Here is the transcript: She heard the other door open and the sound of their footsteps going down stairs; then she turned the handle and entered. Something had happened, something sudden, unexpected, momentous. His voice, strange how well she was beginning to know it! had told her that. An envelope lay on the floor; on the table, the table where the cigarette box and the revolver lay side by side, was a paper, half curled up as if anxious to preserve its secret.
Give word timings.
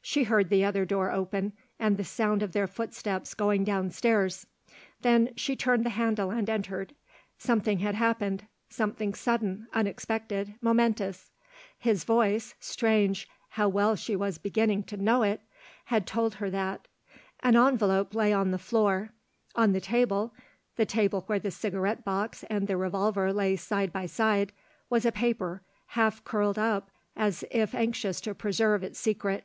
She 0.00 0.24
heard 0.24 0.48
the 0.48 0.64
other 0.64 0.86
door 0.86 1.10
open 1.12 1.52
and 1.78 1.98
the 1.98 2.02
sound 2.02 2.42
of 2.42 2.52
their 2.52 2.66
footsteps 2.66 3.34
going 3.34 3.62
down 3.62 3.90
stairs; 3.90 4.46
then 5.02 5.34
she 5.36 5.54
turned 5.54 5.84
the 5.84 5.90
handle 5.90 6.30
and 6.30 6.48
entered. 6.48 6.94
Something 7.36 7.80
had 7.80 7.94
happened, 7.94 8.46
something 8.70 9.12
sudden, 9.12 9.68
unexpected, 9.74 10.54
momentous. 10.62 11.30
His 11.78 12.04
voice, 12.04 12.54
strange 12.58 13.28
how 13.50 13.68
well 13.68 13.96
she 13.96 14.16
was 14.16 14.38
beginning 14.38 14.84
to 14.84 14.96
know 14.96 15.22
it! 15.24 15.42
had 15.84 16.06
told 16.06 16.36
her 16.36 16.48
that. 16.48 16.88
An 17.40 17.54
envelope 17.54 18.14
lay 18.14 18.32
on 18.32 18.50
the 18.50 18.56
floor; 18.58 19.10
on 19.54 19.72
the 19.74 19.78
table, 19.80 20.32
the 20.76 20.86
table 20.86 21.24
where 21.26 21.38
the 21.38 21.50
cigarette 21.50 22.02
box 22.02 22.44
and 22.48 22.66
the 22.66 22.78
revolver 22.78 23.30
lay 23.30 23.56
side 23.56 23.92
by 23.92 24.06
side, 24.06 24.54
was 24.88 25.04
a 25.04 25.12
paper, 25.12 25.60
half 25.88 26.24
curled 26.24 26.58
up 26.58 26.90
as 27.14 27.44
if 27.50 27.74
anxious 27.74 28.22
to 28.22 28.34
preserve 28.34 28.82
its 28.82 28.98
secret. 28.98 29.44